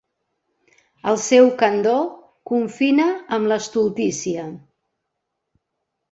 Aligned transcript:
El 1.09 1.17
seu 1.23 1.49
candor 1.59 1.99
confina 2.51 3.05
amb 3.37 3.51
l'estultícia. 3.51 4.47